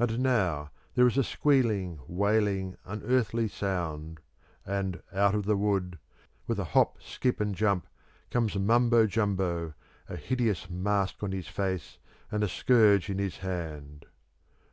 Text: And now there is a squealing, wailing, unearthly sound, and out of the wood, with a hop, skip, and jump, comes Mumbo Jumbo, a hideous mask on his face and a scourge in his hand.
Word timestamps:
And 0.00 0.18
now 0.18 0.72
there 0.96 1.06
is 1.06 1.16
a 1.16 1.22
squealing, 1.22 2.00
wailing, 2.08 2.76
unearthly 2.84 3.46
sound, 3.46 4.18
and 4.66 5.00
out 5.12 5.32
of 5.32 5.44
the 5.44 5.56
wood, 5.56 5.96
with 6.48 6.58
a 6.58 6.64
hop, 6.74 7.00
skip, 7.00 7.38
and 7.40 7.54
jump, 7.54 7.86
comes 8.32 8.56
Mumbo 8.56 9.06
Jumbo, 9.06 9.74
a 10.08 10.16
hideous 10.16 10.68
mask 10.68 11.22
on 11.22 11.30
his 11.30 11.46
face 11.46 11.98
and 12.32 12.42
a 12.42 12.48
scourge 12.48 13.08
in 13.08 13.18
his 13.20 13.36
hand. 13.36 14.06